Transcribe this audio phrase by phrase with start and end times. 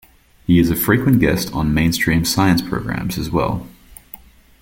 [0.47, 3.67] He is a frequent guest on mainstream science programs as well.